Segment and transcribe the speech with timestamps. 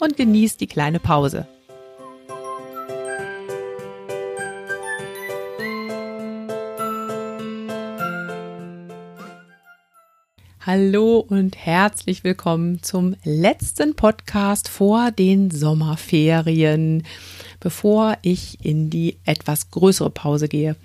[0.00, 1.46] und genieß die kleine Pause.
[10.62, 17.02] Hallo und herzlich willkommen zum letzten Podcast vor den Sommerferien,
[17.60, 20.76] bevor ich in die etwas größere Pause gehe.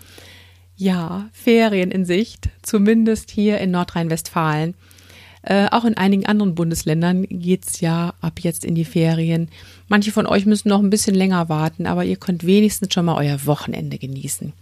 [0.78, 4.76] Ja, Ferien in Sicht, zumindest hier in Nordrhein-Westfalen.
[5.46, 9.50] Äh, auch in einigen anderen Bundesländern geht's ja ab jetzt in die Ferien.
[9.88, 13.16] Manche von euch müssen noch ein bisschen länger warten, aber ihr könnt wenigstens schon mal
[13.16, 14.54] euer Wochenende genießen.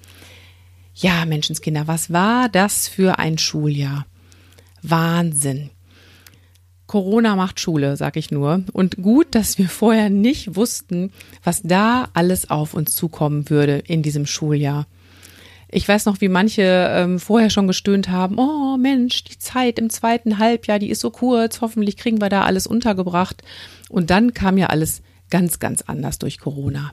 [0.96, 4.06] Ja, Menschenskinder, was war das für ein Schuljahr?
[4.82, 5.70] Wahnsinn.
[6.86, 8.64] Corona macht Schule, sag ich nur.
[8.74, 14.04] Und gut, dass wir vorher nicht wussten, was da alles auf uns zukommen würde in
[14.04, 14.86] diesem Schuljahr.
[15.76, 19.90] Ich weiß noch, wie manche ähm, vorher schon gestöhnt haben, oh Mensch, die Zeit im
[19.90, 23.42] zweiten Halbjahr, die ist so kurz, hoffentlich kriegen wir da alles untergebracht.
[23.90, 25.02] Und dann kam ja alles
[25.32, 26.92] ganz, ganz anders durch Corona.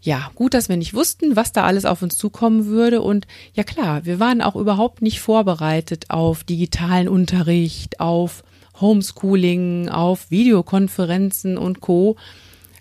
[0.00, 3.02] Ja, gut, dass wir nicht wussten, was da alles auf uns zukommen würde.
[3.02, 8.42] Und ja klar, wir waren auch überhaupt nicht vorbereitet auf digitalen Unterricht, auf
[8.80, 12.16] Homeschooling, auf Videokonferenzen und Co.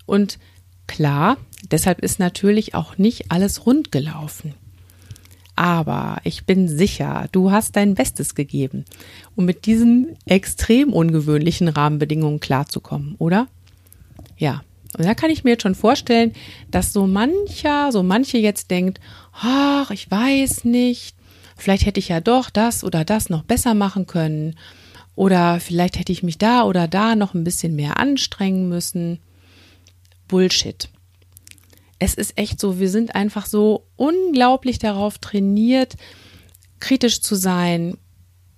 [0.08, 0.40] Und
[0.88, 1.38] klar,
[1.70, 4.56] deshalb ist natürlich auch nicht alles rund gelaufen.
[5.56, 8.84] Aber ich bin sicher, du hast dein Bestes gegeben,
[9.36, 13.48] um mit diesen extrem ungewöhnlichen Rahmenbedingungen klarzukommen, oder?
[14.38, 14.64] Ja.
[14.98, 16.34] Und da kann ich mir jetzt schon vorstellen,
[16.72, 19.02] dass so mancher, so manche jetzt denkt,
[19.34, 21.16] ach, ich weiß nicht,
[21.58, 24.56] vielleicht hätte ich ja doch das oder das noch besser machen können.
[25.16, 29.20] Oder vielleicht hätte ich mich da oder da noch ein bisschen mehr anstrengen müssen.
[30.28, 30.90] Bullshit
[32.00, 35.96] es ist echt so, wir sind einfach so unglaublich darauf trainiert,
[36.80, 37.98] kritisch zu sein,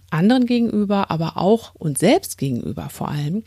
[0.09, 3.43] anderen gegenüber, aber auch uns selbst gegenüber vor allem.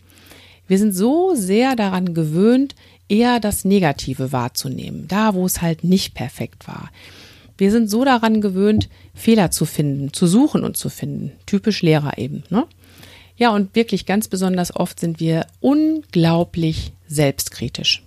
[0.67, 2.75] Wir sind so sehr daran gewöhnt,
[3.09, 6.91] eher das Negative wahrzunehmen, da wo es halt nicht perfekt war.
[7.59, 11.33] Wir sind so daran gewöhnt, Fehler zu finden, zu suchen und zu finden.
[11.45, 12.67] Typisch Lehrer eben, ne?
[13.37, 18.03] Ja, und wirklich ganz besonders oft sind wir unglaublich selbstkritisch.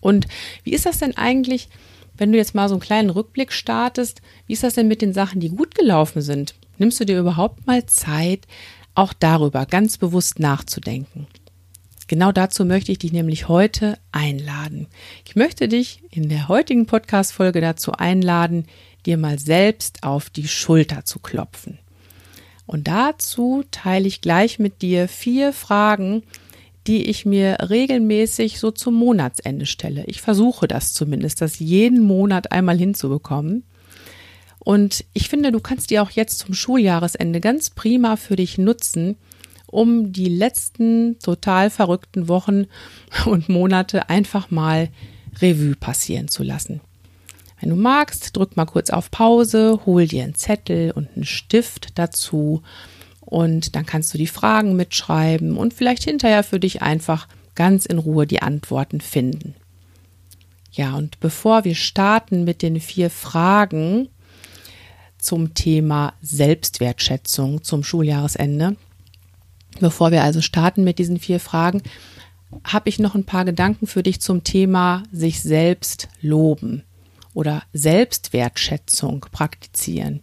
[0.00, 0.26] Und
[0.64, 1.68] wie ist das denn eigentlich,
[2.16, 4.22] wenn du jetzt mal so einen kleinen Rückblick startest?
[4.46, 6.54] Wie ist das denn mit den Sachen, die gut gelaufen sind?
[6.78, 8.46] Nimmst du dir überhaupt mal Zeit,
[8.94, 11.26] auch darüber ganz bewusst nachzudenken?
[12.08, 14.86] Genau dazu möchte ich dich nämlich heute einladen.
[15.26, 18.64] Ich möchte dich in der heutigen Podcast-Folge dazu einladen,
[19.04, 21.78] dir mal selbst auf die Schulter zu klopfen.
[22.66, 26.22] Und dazu teile ich gleich mit dir vier Fragen,
[26.88, 30.04] die ich mir regelmäßig so zum Monatsende stelle.
[30.06, 33.64] Ich versuche das zumindest, das jeden Monat einmal hinzubekommen.
[34.58, 39.16] Und ich finde, du kannst die auch jetzt zum Schuljahresende ganz prima für dich nutzen,
[39.66, 42.66] um die letzten total verrückten Wochen
[43.26, 44.88] und Monate einfach mal
[45.40, 46.80] Revue passieren zu lassen.
[47.60, 51.98] Wenn du magst, drück mal kurz auf Pause, hol dir einen Zettel und einen Stift
[51.98, 52.62] dazu
[53.28, 57.98] und dann kannst du die Fragen mitschreiben und vielleicht hinterher für dich einfach ganz in
[57.98, 59.54] Ruhe die Antworten finden.
[60.72, 64.08] Ja, und bevor wir starten mit den vier Fragen
[65.18, 68.76] zum Thema Selbstwertschätzung zum Schuljahresende,
[69.78, 71.82] bevor wir also starten mit diesen vier Fragen,
[72.64, 76.82] habe ich noch ein paar Gedanken für dich zum Thema sich selbst loben
[77.34, 80.22] oder Selbstwertschätzung praktizieren.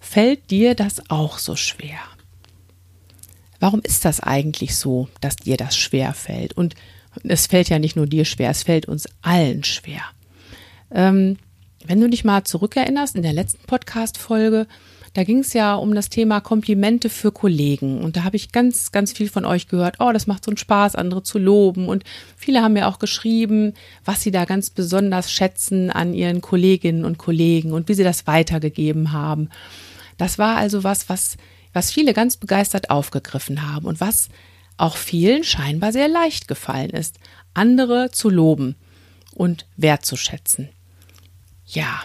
[0.00, 2.00] Fällt dir das auch so schwer?
[3.62, 6.52] Warum ist das eigentlich so, dass dir das schwer fällt?
[6.52, 6.74] Und
[7.22, 10.02] es fällt ja nicht nur dir schwer, es fällt uns allen schwer.
[10.90, 11.36] Ähm,
[11.86, 14.66] wenn du dich mal zurückerinnerst, in der letzten Podcast-Folge,
[15.14, 18.00] da ging es ja um das Thema Komplimente für Kollegen.
[18.00, 20.56] Und da habe ich ganz, ganz viel von euch gehört, oh, das macht so einen
[20.56, 21.86] Spaß, andere zu loben.
[21.86, 22.02] Und
[22.36, 23.74] viele haben mir auch geschrieben,
[24.04, 28.26] was sie da ganz besonders schätzen an ihren Kolleginnen und Kollegen und wie sie das
[28.26, 29.50] weitergegeben haben.
[30.18, 31.36] Das war also was, was
[31.72, 34.28] was viele ganz begeistert aufgegriffen haben und was
[34.76, 37.18] auch vielen scheinbar sehr leicht gefallen ist,
[37.54, 38.76] andere zu loben
[39.34, 40.68] und wertzuschätzen.
[41.66, 42.02] Ja,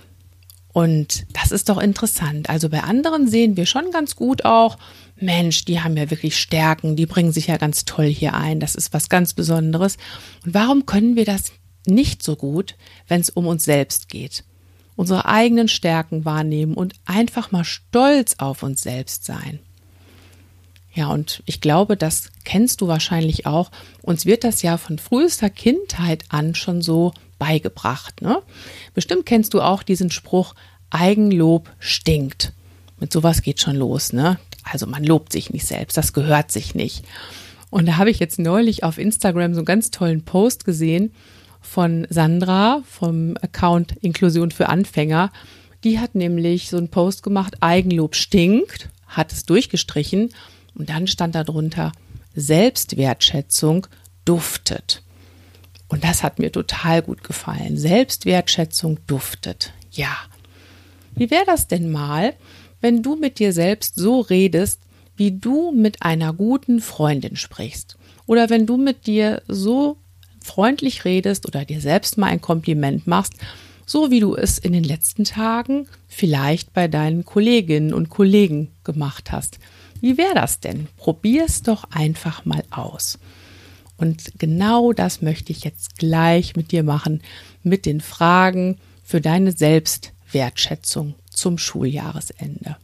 [0.73, 2.49] und das ist doch interessant.
[2.49, 4.77] Also bei anderen sehen wir schon ganz gut auch,
[5.15, 8.75] Mensch, die haben ja wirklich Stärken, die bringen sich ja ganz toll hier ein, das
[8.75, 9.97] ist was ganz Besonderes.
[10.45, 11.51] Und warum können wir das
[11.87, 12.75] nicht so gut,
[13.07, 14.43] wenn es um uns selbst geht.
[14.97, 19.59] Unsere eigenen Stärken wahrnehmen und einfach mal stolz auf uns selbst sein.
[20.93, 23.69] Ja, und ich glaube, das kennst du wahrscheinlich auch.
[24.01, 28.21] Uns wird das ja von frühester Kindheit an schon so beigebracht.
[28.21, 28.41] Ne?
[28.95, 30.55] Bestimmt kennst du auch diesen Spruch,
[30.89, 32.53] Eigenlob stinkt.
[32.99, 34.39] Mit sowas geht schon los, ne?
[34.63, 37.05] Also man lobt sich nicht selbst, das gehört sich nicht.
[37.69, 41.13] Und da habe ich jetzt neulich auf Instagram so einen ganz tollen Post gesehen
[41.61, 45.31] von Sandra vom Account Inklusion für Anfänger.
[45.83, 50.29] Die hat nämlich so einen Post gemacht, Eigenlob stinkt, hat es durchgestrichen
[50.75, 51.91] und dann stand da drunter,
[52.35, 53.87] Selbstwertschätzung
[54.25, 55.01] duftet.
[55.87, 57.77] Und das hat mir total gut gefallen.
[57.77, 59.73] Selbstwertschätzung duftet.
[59.91, 60.15] Ja.
[61.15, 62.33] Wie wäre das denn mal,
[62.81, 64.81] wenn du mit dir selbst so redest,
[65.15, 67.97] wie du mit einer guten Freundin sprichst?
[68.27, 69.97] Oder wenn du mit dir so
[70.47, 73.33] freundlich redest oder dir selbst mal ein Kompliment machst,
[73.85, 79.31] so wie du es in den letzten Tagen vielleicht bei deinen Kolleginnen und Kollegen gemacht
[79.31, 79.59] hast.
[80.01, 80.87] Wie wäre das denn?
[80.97, 83.17] Probier es doch einfach mal aus.
[83.97, 87.21] Und genau das möchte ich jetzt gleich mit dir machen,
[87.63, 92.77] mit den Fragen für deine Selbstwertschätzung zum Schuljahresende.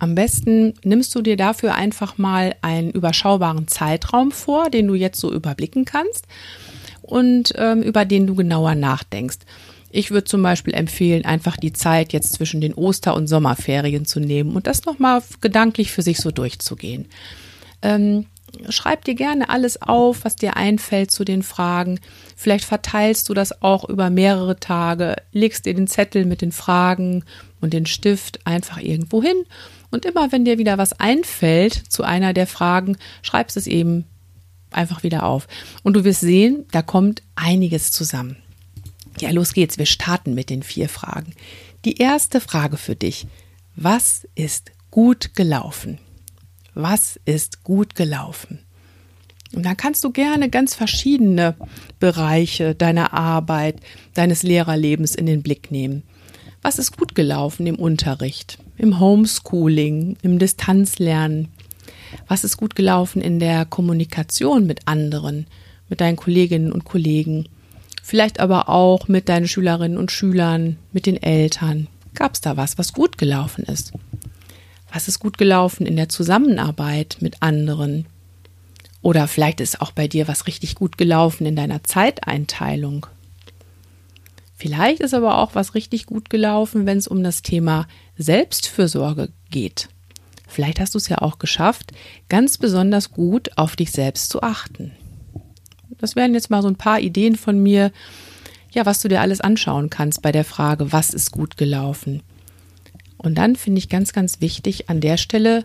[0.00, 5.20] Am besten nimmst du dir dafür einfach mal einen überschaubaren Zeitraum vor, den du jetzt
[5.20, 6.26] so überblicken kannst
[7.02, 9.40] und ähm, über den du genauer nachdenkst.
[9.90, 14.20] Ich würde zum Beispiel empfehlen, einfach die Zeit jetzt zwischen den Oster- und Sommerferien zu
[14.20, 17.06] nehmen und das nochmal gedanklich für sich so durchzugehen.
[17.82, 18.24] Ähm,
[18.70, 22.00] schreib dir gerne alles auf, was dir einfällt zu den Fragen.
[22.36, 27.24] Vielleicht verteilst du das auch über mehrere Tage, legst dir den Zettel mit den Fragen
[27.60, 29.44] und den Stift einfach irgendwo hin.
[29.90, 34.04] Und immer wenn dir wieder was einfällt zu einer der Fragen, schreibst es eben
[34.70, 35.48] einfach wieder auf.
[35.82, 38.36] Und du wirst sehen, da kommt einiges zusammen.
[39.20, 39.78] Ja, los geht's.
[39.78, 41.34] Wir starten mit den vier Fragen.
[41.84, 43.26] Die erste Frage für dich.
[43.74, 45.98] Was ist gut gelaufen?
[46.74, 48.60] Was ist gut gelaufen?
[49.52, 51.56] Und dann kannst du gerne ganz verschiedene
[51.98, 53.80] Bereiche deiner Arbeit,
[54.14, 56.04] deines Lehrerlebens in den Blick nehmen.
[56.62, 61.48] Was ist gut gelaufen im Unterricht, im Homeschooling, im Distanzlernen?
[62.26, 65.46] Was ist gut gelaufen in der Kommunikation mit anderen,
[65.88, 67.48] mit deinen Kolleginnen und Kollegen?
[68.02, 71.86] Vielleicht aber auch mit deinen Schülerinnen und Schülern, mit den Eltern.
[72.14, 73.92] Gab es da was, was gut gelaufen ist?
[74.92, 78.06] Was ist gut gelaufen in der Zusammenarbeit mit anderen?
[79.02, 83.06] Oder vielleicht ist auch bei dir was richtig gut gelaufen in deiner Zeiteinteilung.
[84.60, 89.88] Vielleicht ist aber auch was richtig gut gelaufen, wenn es um das Thema Selbstfürsorge geht.
[90.46, 91.92] Vielleicht hast du es ja auch geschafft,
[92.28, 94.92] ganz besonders gut auf dich selbst zu achten.
[95.96, 97.90] Das wären jetzt mal so ein paar Ideen von mir,
[98.70, 102.22] ja, was du dir alles anschauen kannst bei der Frage, was ist gut gelaufen.
[103.16, 105.64] Und dann finde ich ganz, ganz wichtig an der Stelle,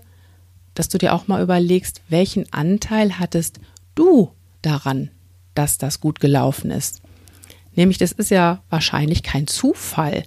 [0.73, 3.59] dass du dir auch mal überlegst, welchen Anteil hattest
[3.93, 4.31] du
[4.61, 5.11] daran,
[5.53, 7.01] dass das gut gelaufen ist.
[7.75, 10.23] Nämlich, das ist ja wahrscheinlich kein Zufall,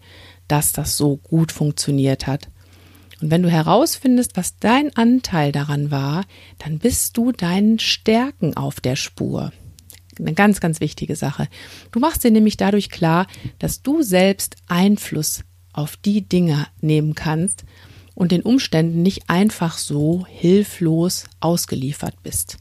[0.49, 2.49] dass das so gut funktioniert hat.
[3.21, 6.25] Und wenn du herausfindest, was dein Anteil daran war,
[6.59, 9.53] dann bist du deinen Stärken auf der Spur
[10.21, 11.49] eine ganz, ganz wichtige Sache.
[11.93, 13.27] Du machst dir nämlich dadurch klar,
[13.59, 17.65] dass du selbst Einfluss auf die Dinge nehmen kannst
[18.15, 22.57] und den Umständen nicht einfach so hilflos ausgeliefert bist.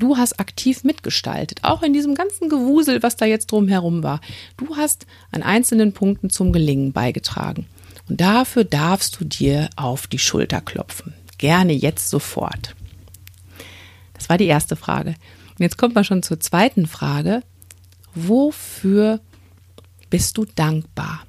[0.00, 4.22] Du hast aktiv mitgestaltet, auch in diesem ganzen Gewusel, was da jetzt drumherum war.
[4.56, 7.66] Du hast an einzelnen Punkten zum Gelingen beigetragen.
[8.08, 11.12] Und dafür darfst du dir auf die Schulter klopfen.
[11.36, 12.74] Gerne jetzt sofort.
[14.14, 15.10] Das war die erste Frage.
[15.10, 17.42] Und jetzt kommt man schon zur zweiten Frage.
[18.14, 19.20] Wofür
[20.08, 21.26] bist du dankbar?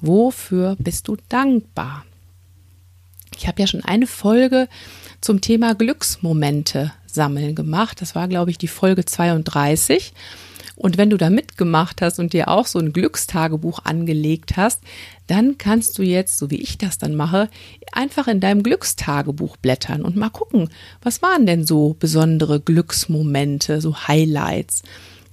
[0.00, 2.04] Wofür bist du dankbar?
[3.36, 4.68] Ich habe ja schon eine Folge
[5.20, 8.00] zum Thema Glücksmomente sammeln gemacht.
[8.00, 10.12] Das war, glaube ich, die Folge 32.
[10.74, 14.80] Und wenn du da mitgemacht hast und dir auch so ein Glückstagebuch angelegt hast,
[15.26, 17.48] dann kannst du jetzt, so wie ich das dann mache,
[17.92, 20.70] einfach in deinem Glückstagebuch blättern und mal gucken,
[21.02, 24.82] was waren denn so besondere Glücksmomente, so Highlights?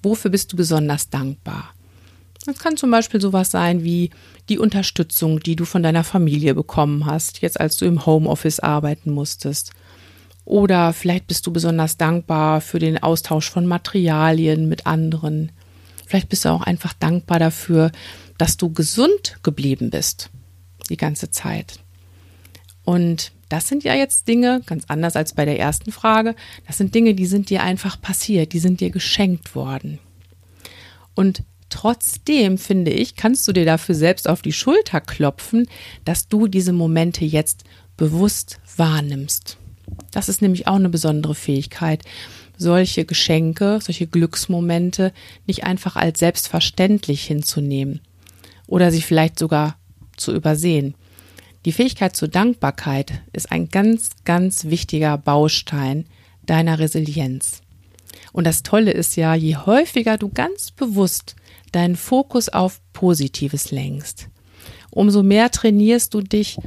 [0.04, 1.74] Wofür bist du besonders dankbar?
[2.46, 4.12] Das kann zum Beispiel sowas sein wie
[4.50, 9.12] die Unterstützung, die du von deiner Familie bekommen hast, jetzt als du im Homeoffice arbeiten
[9.12, 9.72] musstest.
[10.50, 15.52] Oder vielleicht bist du besonders dankbar für den Austausch von Materialien mit anderen.
[16.08, 17.92] Vielleicht bist du auch einfach dankbar dafür,
[18.40, 20.32] dass du gesund geblieben bist
[20.90, 21.80] die ganze Zeit.
[22.84, 26.34] Und das sind ja jetzt Dinge, ganz anders als bei der ersten Frage,
[26.66, 30.00] das sind Dinge, die sind dir einfach passiert, die sind dir geschenkt worden.
[31.14, 35.68] Und trotzdem, finde ich, kannst du dir dafür selbst auf die Schulter klopfen,
[36.06, 37.66] dass du diese Momente jetzt
[37.98, 39.59] bewusst wahrnimmst.
[40.12, 42.04] Das ist nämlich auch eine besondere Fähigkeit,
[42.58, 45.14] solche Geschenke, solche Glücksmomente
[45.48, 48.02] nicht einfach als selbstverständlich hinzunehmen
[48.68, 49.78] oder sie vielleicht sogar
[50.18, 50.96] zu übersehen.
[51.66, 56.06] Die Fähigkeit zur Dankbarkeit ist ein ganz, ganz wichtiger Baustein
[56.46, 57.62] deiner Resilienz.
[58.32, 61.36] Und das Tolle ist ja, je häufiger du ganz bewusst
[61.72, 64.28] deinen Fokus auf Positives lenkst,
[64.92, 66.58] umso mehr trainierst du dich,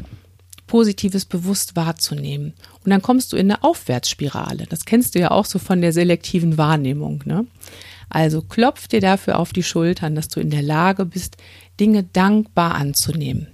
[0.72, 2.54] Positives bewusst wahrzunehmen.
[2.82, 4.64] Und dann kommst du in eine Aufwärtsspirale.
[4.66, 7.22] Das kennst du ja auch so von der selektiven Wahrnehmung.
[7.26, 7.46] Ne?
[8.08, 11.36] Also klopf dir dafür auf die Schultern, dass du in der Lage bist,
[11.78, 13.48] Dinge dankbar anzunehmen.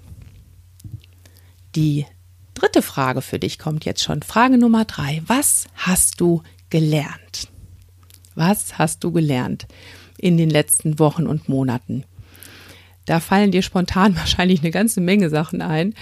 [1.75, 2.07] Die
[2.55, 4.23] dritte Frage für dich kommt jetzt schon.
[4.23, 5.21] Frage Nummer drei.
[5.27, 7.49] Was hast du gelernt?
[8.37, 9.67] Was hast du gelernt
[10.19, 12.05] in den letzten Wochen und Monaten?
[13.07, 15.95] Da fallen dir spontan wahrscheinlich eine ganze Menge Sachen ein.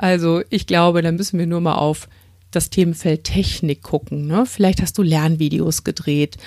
[0.00, 2.08] Also ich glaube, da müssen wir nur mal auf
[2.50, 4.26] das Themenfeld Technik gucken.
[4.26, 4.46] Ne?
[4.46, 6.38] Vielleicht hast du Lernvideos gedreht,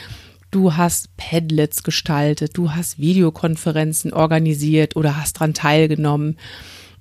[0.49, 6.39] du hast Padlets gestaltet, du hast Videokonferenzen organisiert oder hast daran teilgenommen.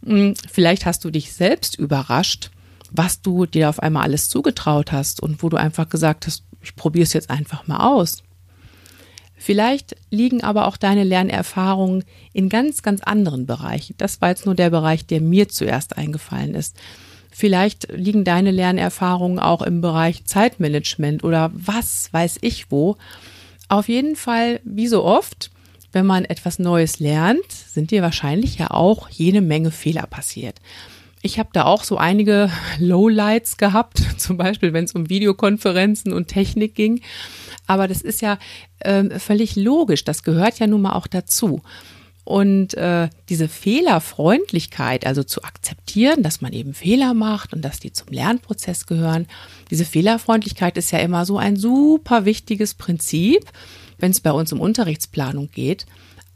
[0.04, 2.50] Hm, vielleicht hast du dich selbst überrascht,
[2.90, 6.76] was du dir auf einmal alles zugetraut hast und wo du einfach gesagt hast, ich
[6.76, 8.22] probiere es jetzt einfach mal aus.
[9.44, 13.96] Vielleicht liegen aber auch deine Lernerfahrungen in ganz, ganz anderen Bereichen.
[13.98, 16.76] Das war jetzt nur der Bereich, der mir zuerst eingefallen ist.
[17.32, 22.96] Vielleicht liegen deine Lernerfahrungen auch im Bereich Zeitmanagement oder was weiß ich wo.
[23.68, 25.50] Auf jeden Fall, wie so oft,
[25.90, 30.60] wenn man etwas Neues lernt, sind dir wahrscheinlich ja auch jede Menge Fehler passiert.
[31.24, 36.28] Ich habe da auch so einige Lowlights gehabt, zum Beispiel wenn es um Videokonferenzen und
[36.28, 37.00] Technik ging.
[37.66, 38.38] Aber das ist ja
[38.80, 41.62] äh, völlig logisch, das gehört ja nun mal auch dazu.
[42.24, 47.92] Und äh, diese Fehlerfreundlichkeit, also zu akzeptieren, dass man eben Fehler macht und dass die
[47.92, 49.26] zum Lernprozess gehören,
[49.70, 53.44] diese Fehlerfreundlichkeit ist ja immer so ein super wichtiges Prinzip,
[53.98, 55.86] wenn es bei uns um Unterrichtsplanung geht.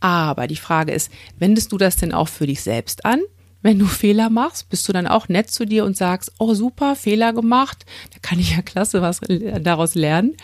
[0.01, 3.21] Aber die Frage ist, wendest du das denn auch für dich selbst an?
[3.67, 6.95] Wenn du Fehler machst, bist du dann auch nett zu dir und sagst, oh super,
[6.95, 9.21] Fehler gemacht, da kann ich ja klasse was
[9.61, 10.37] daraus lernen.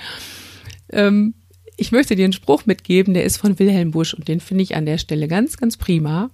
[0.90, 1.34] Ähm,
[1.76, 4.74] ich möchte dir einen Spruch mitgeben, der ist von Wilhelm Busch und den finde ich
[4.74, 6.30] an der Stelle ganz, ganz prima.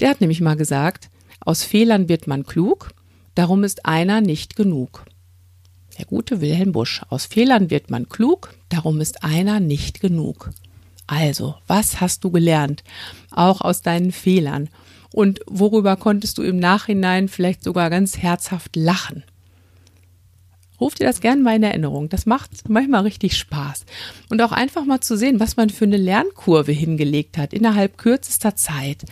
[0.00, 1.08] Der hat nämlich mal gesagt,
[1.40, 2.90] aus Fehlern wird man klug,
[3.34, 5.06] darum ist einer nicht genug.
[5.98, 10.50] Der gute Wilhelm Busch, aus Fehlern wird man klug, darum ist einer nicht genug.
[11.06, 12.84] Also, was hast du gelernt?
[13.30, 14.68] Auch aus deinen Fehlern.
[15.12, 19.24] Und worüber konntest du im Nachhinein vielleicht sogar ganz herzhaft lachen?
[20.80, 22.08] Ruf dir das gerne mal in Erinnerung.
[22.08, 23.84] Das macht manchmal richtig Spaß.
[24.30, 28.56] Und auch einfach mal zu sehen, was man für eine Lernkurve hingelegt hat innerhalb kürzester
[28.56, 29.04] Zeit.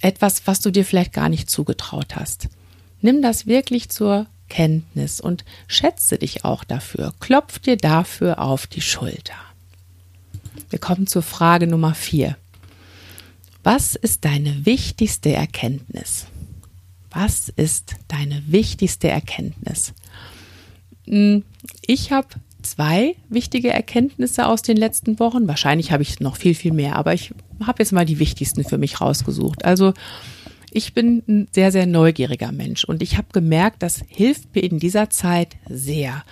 [0.00, 2.48] Etwas, was du dir vielleicht gar nicht zugetraut hast.
[3.02, 7.12] Nimm das wirklich zur Kenntnis und schätze dich auch dafür.
[7.20, 9.34] Klopf dir dafür auf die Schulter.
[10.70, 12.36] Wir kommen zur Frage Nummer vier.
[13.62, 16.26] Was ist deine wichtigste Erkenntnis?
[17.10, 19.92] Was ist deine wichtigste Erkenntnis?
[21.06, 21.44] Hm,
[21.86, 22.28] ich habe
[22.62, 25.46] zwei wichtige Erkenntnisse aus den letzten Wochen.
[25.48, 28.78] Wahrscheinlich habe ich noch viel, viel mehr, aber ich habe jetzt mal die wichtigsten für
[28.78, 29.64] mich rausgesucht.
[29.64, 29.92] Also
[30.70, 34.78] ich bin ein sehr, sehr neugieriger Mensch und ich habe gemerkt, das hilft mir in
[34.78, 36.24] dieser Zeit sehr.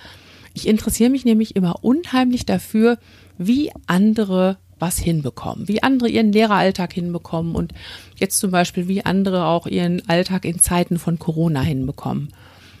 [0.53, 2.97] Ich interessiere mich nämlich immer unheimlich dafür,
[3.37, 7.73] wie andere was hinbekommen, wie andere ihren Lehreralltag hinbekommen und
[8.17, 12.29] jetzt zum Beispiel, wie andere auch ihren Alltag in Zeiten von Corona hinbekommen.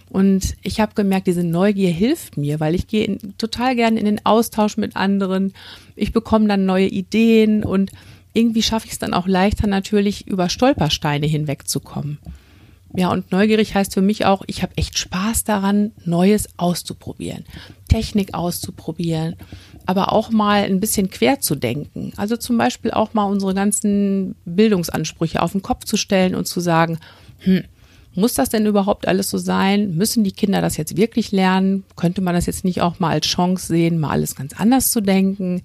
[0.09, 4.25] Und ich habe gemerkt, diese Neugier hilft mir, weil ich gehe total gerne in den
[4.25, 5.53] Austausch mit anderen.
[5.95, 7.91] Ich bekomme dann neue Ideen und
[8.33, 12.17] irgendwie schaffe ich es dann auch leichter natürlich über Stolpersteine hinwegzukommen.
[12.95, 17.45] Ja, und neugierig heißt für mich auch, ich habe echt Spaß daran, Neues auszuprobieren,
[17.87, 19.35] Technik auszuprobieren,
[19.85, 22.13] aber auch mal ein bisschen quer zu denken.
[22.17, 26.61] Also zum Beispiel auch mal unsere ganzen Bildungsansprüche auf den Kopf zu stellen und zu
[26.61, 26.97] sagen,
[27.39, 27.63] hm,
[28.15, 29.95] muss das denn überhaupt alles so sein?
[29.95, 31.83] Müssen die Kinder das jetzt wirklich lernen?
[31.95, 35.01] Könnte man das jetzt nicht auch mal als Chance sehen, mal alles ganz anders zu
[35.01, 35.61] denken?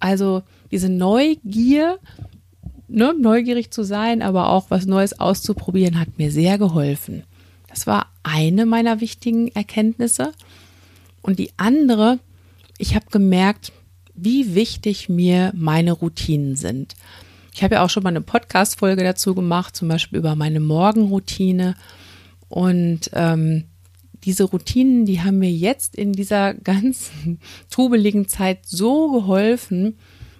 [0.00, 1.98] Also diese Neugier
[2.92, 7.24] ne, neugierig zu sein, aber auch was Neues auszuprobieren, hat mir sehr geholfen.
[7.68, 10.32] Das war eine meiner wichtigen Erkenntnisse.
[11.22, 12.18] Und die andere,
[12.78, 13.72] ich habe gemerkt,
[14.14, 16.94] wie wichtig mir meine Routinen sind.
[17.54, 21.74] Ich habe ja auch schon mal eine Podcast-Folge dazu gemacht, zum Beispiel über meine Morgenroutine.
[22.48, 23.64] Und ähm,
[24.24, 29.96] diese Routinen, die haben mir jetzt in dieser ganzen trubeligen Zeit so geholfen,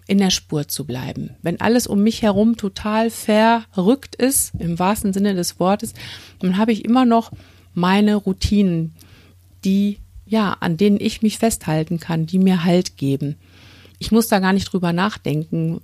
[0.06, 1.30] in der Spur zu bleiben.
[1.42, 5.94] Wenn alles um mich herum total verrückt ist, im wahrsten Sinne des Wortes,
[6.40, 7.30] dann habe ich immer noch
[7.74, 8.94] meine Routinen,
[9.64, 13.36] die, ja, an denen ich mich festhalten kann, die mir Halt geben.
[13.98, 15.80] Ich muss da gar nicht drüber nachdenken.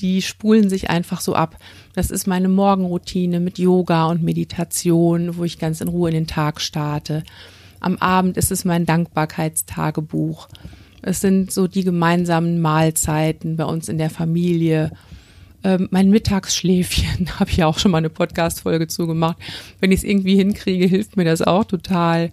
[0.00, 1.56] Die spulen sich einfach so ab.
[1.94, 6.26] Das ist meine Morgenroutine mit Yoga und Meditation, wo ich ganz in Ruhe in den
[6.26, 7.22] Tag starte.
[7.78, 10.48] Am Abend ist es mein Dankbarkeitstagebuch.
[11.06, 14.90] Es sind so die gemeinsamen Mahlzeiten bei uns in der Familie.
[15.62, 19.36] Ähm, mein Mittagsschläfchen, habe ich ja auch schon mal eine Podcast-Folge zugemacht.
[19.80, 22.32] Wenn ich es irgendwie hinkriege, hilft mir das auch total.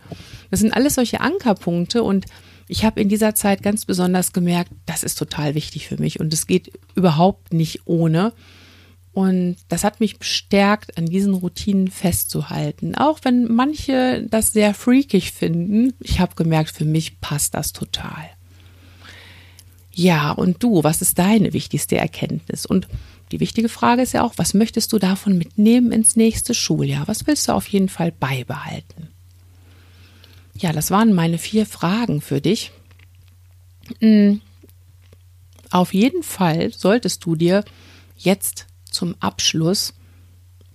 [0.50, 2.26] Das sind alles solche Ankerpunkte und
[2.68, 6.34] ich habe in dieser Zeit ganz besonders gemerkt, das ist total wichtig für mich und
[6.34, 8.34] es geht überhaupt nicht ohne.
[9.12, 12.96] Und das hat mich bestärkt, an diesen Routinen festzuhalten.
[12.96, 18.32] Auch wenn manche das sehr freakig finden, ich habe gemerkt, für mich passt das total.
[19.96, 22.66] Ja, und du, was ist deine wichtigste Erkenntnis?
[22.66, 22.88] Und
[23.32, 27.08] die wichtige Frage ist ja auch, was möchtest du davon mitnehmen ins nächste Schuljahr?
[27.08, 29.10] Was willst du auf jeden Fall beibehalten?
[30.56, 32.72] Ja, das waren meine vier Fragen für dich.
[34.00, 34.42] Hm,
[35.70, 37.64] auf jeden Fall solltest du dir
[38.18, 39.94] jetzt zum Abschluss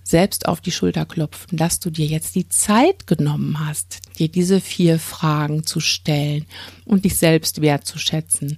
[0.03, 4.59] selbst auf die Schulter klopfen, dass du dir jetzt die Zeit genommen hast, dir diese
[4.59, 6.45] vier Fragen zu stellen
[6.83, 8.57] und dich selbst wertzuschätzen.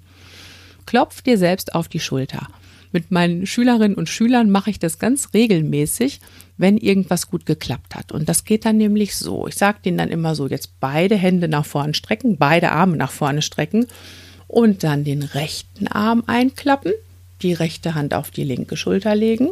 [0.86, 2.48] Klopf dir selbst auf die Schulter.
[2.92, 6.20] Mit meinen Schülerinnen und Schülern mache ich das ganz regelmäßig,
[6.58, 8.12] wenn irgendwas gut geklappt hat.
[8.12, 9.48] Und das geht dann nämlich so.
[9.48, 13.12] Ich sage denen dann immer so, jetzt beide Hände nach vorne strecken, beide Arme nach
[13.12, 13.88] vorne strecken
[14.48, 16.92] und dann den rechten Arm einklappen,
[17.42, 19.50] die rechte Hand auf die linke Schulter legen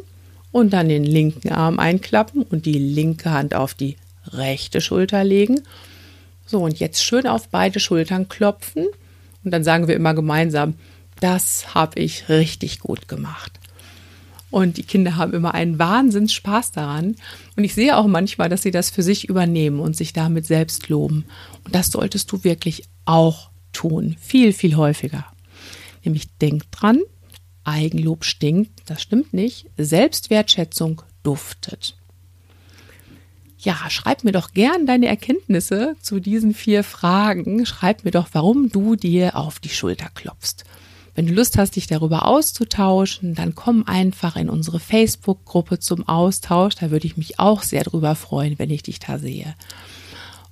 [0.51, 3.95] und dann den linken Arm einklappen und die linke Hand auf die
[4.27, 5.62] rechte Schulter legen.
[6.45, 8.88] So, und jetzt schön auf beide Schultern klopfen.
[9.43, 10.73] Und dann sagen wir immer gemeinsam,
[11.19, 13.60] das habe ich richtig gut gemacht.
[14.51, 17.15] Und die Kinder haben immer einen Wahnsinns Spaß daran.
[17.55, 20.89] Und ich sehe auch manchmal, dass sie das für sich übernehmen und sich damit selbst
[20.89, 21.25] loben.
[21.65, 24.15] Und das solltest du wirklich auch tun.
[24.19, 25.25] Viel, viel häufiger.
[26.03, 26.99] Nämlich denk dran,
[27.63, 29.67] Eigenlob stinkt, das stimmt nicht.
[29.77, 31.95] Selbstwertschätzung duftet.
[33.60, 37.65] Ja, schreib mir doch gern deine Erkenntnisse zu diesen vier Fragen.
[37.65, 40.63] Schreib mir doch, warum du dir auf die Schulter klopfst.
[41.19, 46.75] Wenn du Lust hast, dich darüber auszutauschen, dann komm einfach in unsere Facebook-Gruppe zum Austausch.
[46.75, 49.53] Da würde ich mich auch sehr darüber freuen, wenn ich dich da sehe.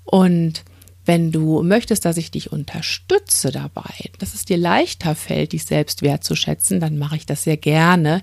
[0.03, 0.65] Und
[1.05, 6.01] wenn du möchtest, dass ich dich unterstütze dabei, dass es dir leichter fällt, dich selbst
[6.01, 8.21] wertzuschätzen, dann mache ich das sehr gerne.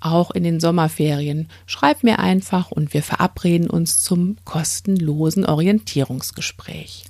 [0.00, 1.50] Auch in den Sommerferien.
[1.66, 7.04] Schreib mir einfach und wir verabreden uns zum kostenlosen Orientierungsgespräch.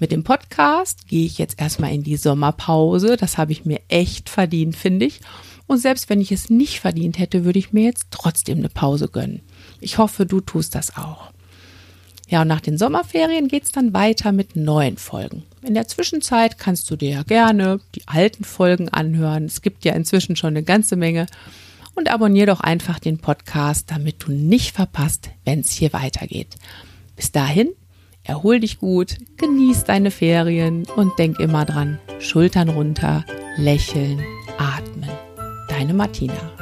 [0.00, 3.18] Mit dem Podcast gehe ich jetzt erstmal in die Sommerpause.
[3.18, 5.20] Das habe ich mir echt verdient, finde ich.
[5.66, 9.08] Und selbst wenn ich es nicht verdient hätte, würde ich mir jetzt trotzdem eine Pause
[9.08, 9.42] gönnen.
[9.78, 11.30] Ich hoffe, du tust das auch.
[12.30, 15.42] Ja, und nach den Sommerferien geht es dann weiter mit neuen Folgen.
[15.62, 19.44] In der Zwischenzeit kannst du dir ja gerne die alten Folgen anhören.
[19.44, 21.26] Es gibt ja inzwischen schon eine ganze Menge.
[21.94, 26.56] Und abonniere doch einfach den Podcast, damit du nicht verpasst, wenn es hier weitergeht.
[27.16, 27.68] Bis dahin
[28.22, 33.24] Erhol dich gut, genieß deine Ferien und denk immer dran, Schultern runter,
[33.56, 34.20] lächeln,
[34.58, 35.08] atmen.
[35.68, 36.59] Deine Martina.